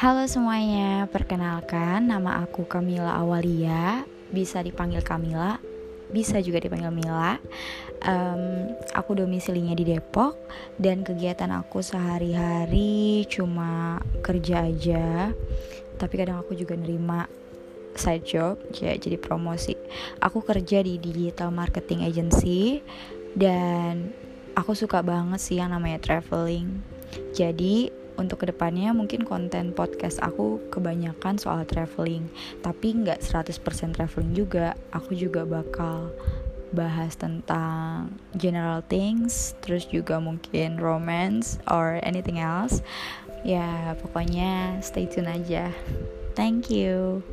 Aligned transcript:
Halo 0.00 0.24
semuanya, 0.24 1.04
perkenalkan 1.12 2.08
nama 2.08 2.40
aku 2.40 2.64
Kamila 2.64 3.20
Awalia, 3.20 4.08
bisa 4.32 4.64
dipanggil 4.64 5.04
Kamila, 5.04 5.60
bisa 6.08 6.40
juga 6.40 6.56
dipanggil 6.56 6.88
Mila. 6.88 7.36
Um, 8.08 8.72
aku 8.96 9.20
domisilinya 9.20 9.76
di 9.76 9.84
Depok 9.84 10.40
dan 10.80 11.04
kegiatan 11.04 11.52
aku 11.52 11.84
sehari-hari 11.84 13.28
cuma 13.28 14.00
kerja 14.24 14.72
aja. 14.72 15.36
Tapi 16.00 16.14
kadang 16.16 16.40
aku 16.40 16.56
juga 16.56 16.80
nerima 16.80 17.28
side 17.92 18.24
job, 18.24 18.56
ya 18.72 18.96
jadi 18.96 19.20
promosi. 19.20 19.76
Aku 20.24 20.40
kerja 20.40 20.80
di 20.80 20.96
digital 20.96 21.52
marketing 21.52 22.08
agency 22.08 22.80
dan 23.36 24.16
aku 24.56 24.72
suka 24.72 25.04
banget 25.04 25.44
sih 25.44 25.60
yang 25.60 25.76
namanya 25.76 26.00
traveling. 26.00 26.80
Jadi 27.36 28.00
untuk 28.20 28.44
ke 28.44 28.52
depannya 28.52 28.92
mungkin 28.92 29.24
konten 29.24 29.72
podcast 29.72 30.20
aku 30.20 30.60
kebanyakan 30.68 31.40
soal 31.40 31.64
traveling. 31.64 32.28
Tapi 32.60 33.00
nggak 33.00 33.24
100% 33.24 33.96
traveling 33.96 34.36
juga 34.36 34.76
aku 34.92 35.16
juga 35.16 35.48
bakal 35.48 36.12
bahas 36.70 37.18
tentang 37.18 38.14
general 38.38 38.78
things 38.86 39.58
terus 39.58 39.90
juga 39.90 40.22
mungkin 40.22 40.78
romance 40.78 41.58
or 41.66 41.98
anything 42.04 42.38
else. 42.38 42.84
Ya 43.42 43.96
pokoknya 43.98 44.78
stay 44.84 45.08
tune 45.08 45.26
aja. 45.26 45.72
Thank 46.36 46.70
you 46.70 47.24